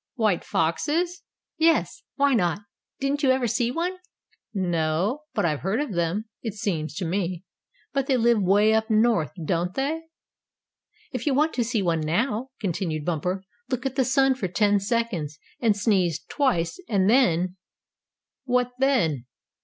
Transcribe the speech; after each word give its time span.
"White 0.15 0.43
foxes?" 0.43 1.21
"Yes, 1.59 2.01
why 2.15 2.33
not? 2.33 2.61
Didn't 2.99 3.21
you 3.21 3.29
ever 3.29 3.45
see 3.45 3.69
one?" 3.69 3.97
"No, 4.51 5.25
but 5.35 5.45
I've 5.45 5.59
heard 5.59 5.79
of 5.79 5.93
them, 5.93 6.25
it 6.41 6.55
seems 6.55 6.95
to 6.95 7.05
me, 7.05 7.43
but 7.93 8.07
they 8.07 8.17
live 8.17 8.41
way 8.41 8.73
up 8.73 8.89
north, 8.89 9.31
don't 9.45 9.75
they?" 9.75 10.05
"If 11.11 11.27
you 11.27 11.35
want 11.35 11.53
to 11.53 11.63
see 11.63 11.83
one 11.83 11.99
now," 12.01 12.49
continued 12.59 13.05
Bumper, 13.05 13.43
"look 13.69 13.85
at 13.85 13.95
the 13.95 14.03
sun 14.03 14.33
for 14.33 14.47
ten 14.47 14.79
seconds, 14.79 15.37
and 15.59 15.77
sneeze 15.77 16.19
twice, 16.27 16.79
and 16.89 17.07
then" 17.07 17.57
"What 18.45 18.71
then?" 18.79 19.27